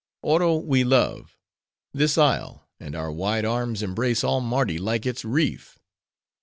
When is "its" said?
5.05-5.23